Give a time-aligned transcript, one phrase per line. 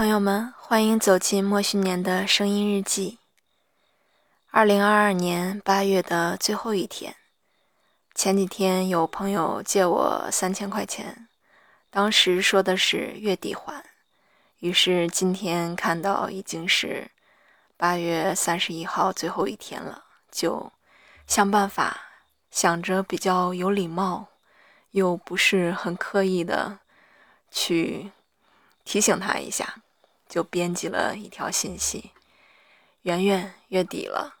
[0.00, 3.18] 朋友们，欢迎走进莫须年的声音日记。
[4.50, 7.14] 二零二二年八月的最后一天，
[8.14, 11.28] 前几天有朋友借我三千块钱，
[11.90, 13.84] 当时说的是月底还，
[14.60, 17.10] 于是今天看到已经是
[17.76, 20.72] 八月三十一号最后一天了，就
[21.26, 22.00] 想办法
[22.50, 24.28] 想着比较有礼貌，
[24.92, 26.78] 又不是很刻意的
[27.50, 28.12] 去。
[28.82, 29.82] 提醒他一下，
[30.30, 32.12] 就编辑了一条信息
[33.02, 34.36] ：“圆圆，月底了，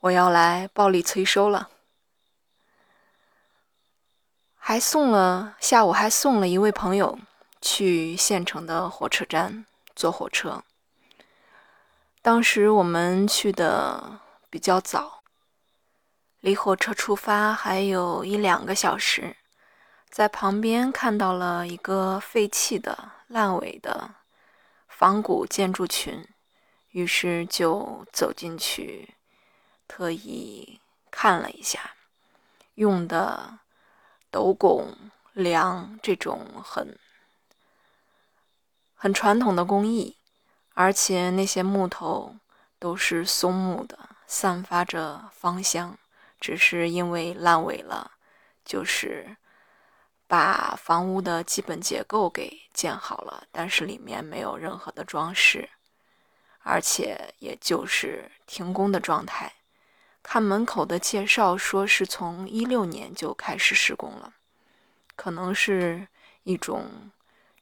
[0.00, 1.70] 我要来暴力催收了。”
[4.54, 7.18] 还送了下午还送了一位朋友
[7.62, 9.64] 去县城的火车站
[9.94, 10.62] 坐火车。
[12.20, 15.22] 当时我们去的比较早，
[16.40, 19.36] 离火车出发还有一两个小时。
[20.10, 24.14] 在旁边看到了一个废弃的、烂尾的
[24.98, 26.26] 仿古建筑群，
[26.92, 29.14] 于是就走进去，
[29.86, 31.90] 特意看了一下，
[32.76, 33.58] 用的
[34.30, 34.96] 斗拱、
[35.34, 36.98] 梁这种很
[38.94, 40.16] 很传统的工艺，
[40.72, 42.34] 而且那些木头
[42.78, 45.98] 都是松木的，散发着芳香，
[46.40, 48.12] 只是因为烂尾了，
[48.64, 49.36] 就是。
[50.28, 55.70] 把房屋的基本结构给建好了，但是里面没有任何的装饰，
[56.60, 59.52] 而且也就是停工的状态。
[60.24, 64.34] 看门口的介绍说是从一六年就开始施工了，
[65.14, 66.08] 可能是
[66.42, 67.12] 一种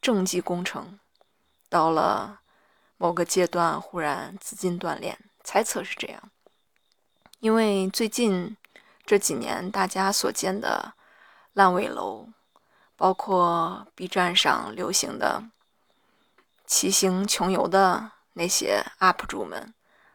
[0.00, 0.98] 政绩工程，
[1.68, 2.40] 到了
[2.96, 6.30] 某个阶段忽然资金断裂，猜测是这样。
[7.40, 8.56] 因为最近
[9.04, 10.94] 这几年大家所见的
[11.52, 12.26] 烂尾楼。
[12.96, 15.42] 包括 B 站上流行的
[16.66, 19.74] 骑行穷游的那些 UP 主们，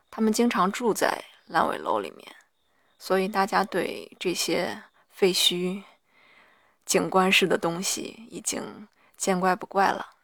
[0.09, 2.35] 他们经常住在烂尾楼里面，
[2.97, 5.83] 所以大家对这些废墟、
[6.85, 8.87] 景观式的东西已经
[9.17, 10.15] 见怪不怪了。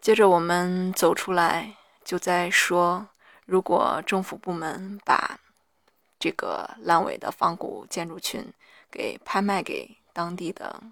[0.00, 3.08] 接着我们走出来，就在说，
[3.46, 5.38] 如果政府部门把
[6.18, 8.52] 这个烂尾的仿古建筑群
[8.90, 10.82] 给拍卖给当地的。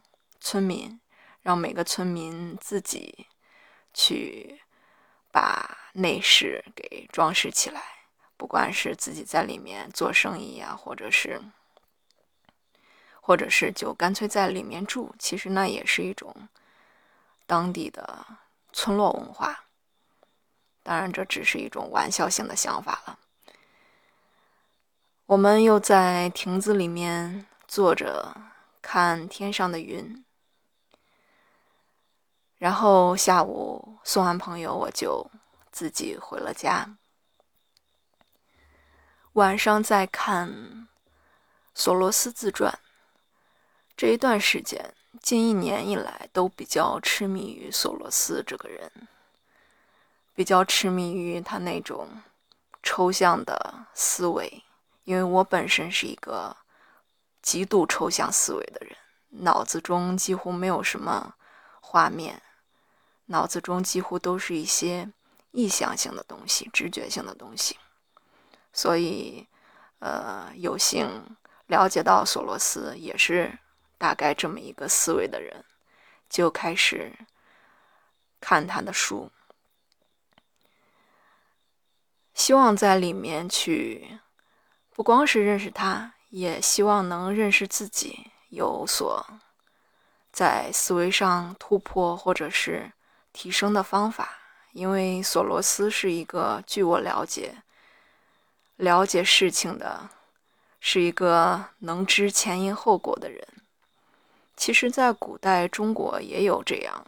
[0.45, 1.01] 村民
[1.41, 3.29] 让每个村民自己
[3.95, 4.61] 去
[5.31, 7.81] 把内饰给装饰起来，
[8.37, 11.41] 不管是自己在里面做生意呀，或者是，
[13.21, 16.49] 或者是就干脆在里面住，其实那也是一种
[17.47, 18.27] 当地的
[18.73, 19.67] 村落文化。
[20.83, 23.19] 当然，这只是一种玩笑性的想法了。
[25.27, 28.37] 我们又在亭子里面坐着
[28.83, 30.25] 看天上的云。
[32.63, 35.29] 然后下午送完朋友，我就
[35.73, 36.89] 自己回了家。
[39.33, 40.87] 晚上再看
[41.75, 42.79] 索罗斯自传。
[43.97, 49.09] 这一段时间，近一年以来都比较痴迷于索罗斯这个人，
[50.33, 52.23] 比较痴迷于他那种
[52.81, 54.63] 抽象的思维。
[55.03, 56.57] 因为我本身是一个
[57.43, 58.97] 极度抽象思维的人，
[59.43, 61.35] 脑子中几乎没有什么
[61.81, 62.41] 画面。
[63.33, 65.11] 脑子中几乎都是一些
[65.53, 67.79] 意向性的东西、直觉性的东西，
[68.75, 69.49] 所以，
[70.01, 71.35] 呃，有幸
[71.67, 73.59] 了解到索罗斯也是
[73.97, 75.65] 大概这么一个思维的人，
[76.29, 77.11] 就开始
[78.39, 79.31] 看他的书，
[82.35, 84.21] 希望在里面去
[84.91, 89.27] 不光是认识他，也希望能认识自己，有所
[90.31, 92.93] 在思维上突破，或者是。
[93.33, 94.39] 提升的方法，
[94.73, 97.63] 因为索罗斯是一个，据我了解，
[98.77, 100.11] 了解事情的，
[100.81, 103.47] 是一个能知前因后果的人。
[104.57, 107.07] 其实，在古代中国也有这样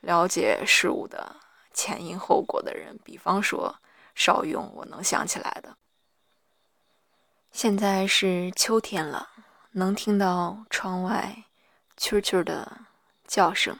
[0.00, 1.36] 了解事物的
[1.72, 3.76] 前因后果的人，比方说
[4.14, 5.76] 邵雍，我能想起来的。
[7.52, 9.30] 现在是秋天了，
[9.72, 11.44] 能听到窗外
[11.96, 12.82] 蛐蛐的
[13.26, 13.78] 叫声。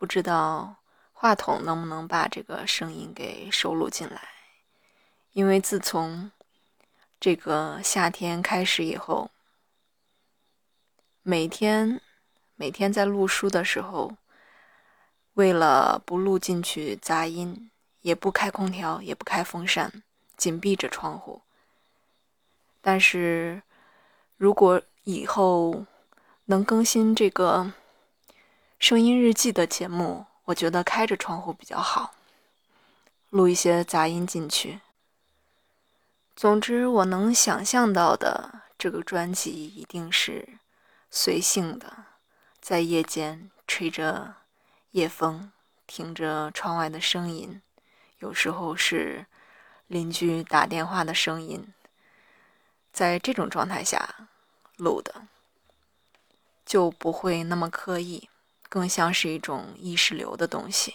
[0.00, 0.76] 不知道
[1.12, 4.22] 话筒能不能把这个声音给收录进来，
[5.32, 6.30] 因为自从
[7.20, 9.30] 这个夏天开始以后，
[11.22, 12.00] 每天
[12.56, 14.16] 每天在录书的时候，
[15.34, 17.70] 为了不录进去杂音，
[18.00, 20.02] 也不开空调，也不开风扇，
[20.38, 21.42] 紧闭着窗户。
[22.80, 23.62] 但是
[24.38, 25.84] 如果以后
[26.46, 27.74] 能更新这个。
[28.80, 32.14] 声音日记的节目，我觉得开着窗户比较好，
[33.28, 34.80] 录一些杂音进去。
[36.34, 40.48] 总之，我能想象到的这个专辑一定是
[41.10, 42.06] 随性的，
[42.58, 44.36] 在夜间吹着
[44.92, 45.52] 夜风，
[45.86, 47.60] 听着窗外的声音，
[48.20, 49.26] 有时候是
[49.88, 51.68] 邻居打电话的声音，
[52.94, 54.30] 在这种状态下
[54.78, 55.26] 录的，
[56.64, 58.29] 就不会那么刻意。
[58.70, 60.94] 更像是一种意识流的东西。